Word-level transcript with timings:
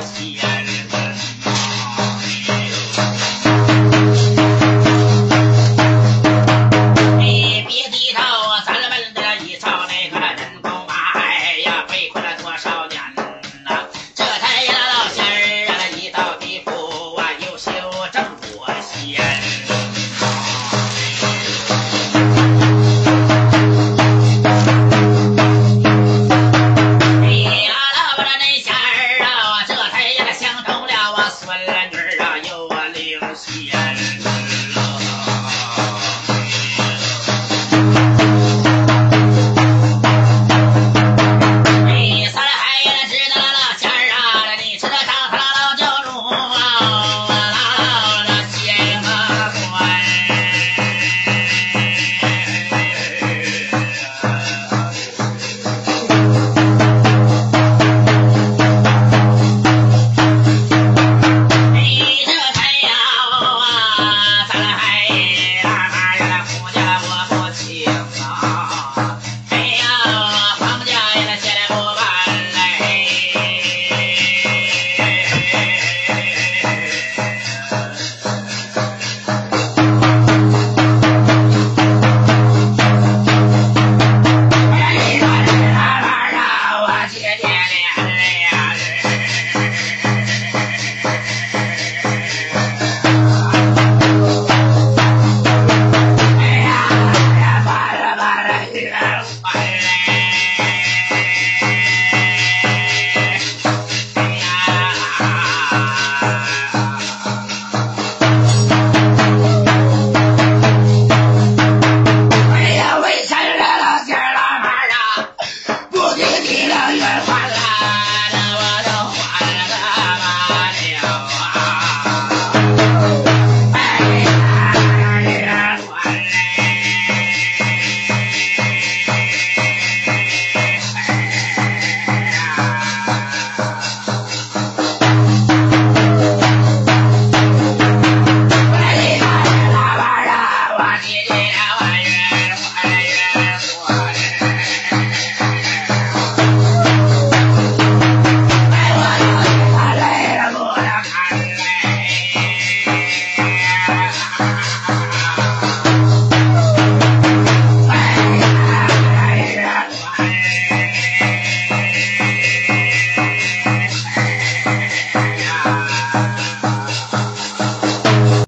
Yes, 0.00 0.57
sky. 33.86 34.27